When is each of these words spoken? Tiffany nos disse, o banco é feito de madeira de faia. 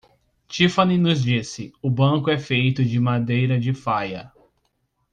Tiffany 0.47 0.97
nos 0.97 1.21
disse, 1.21 1.71
o 1.79 1.87
banco 1.87 2.31
é 2.31 2.37
feito 2.39 2.83
de 2.83 2.99
madeira 2.99 3.59
de 3.59 3.71
faia. 3.71 4.33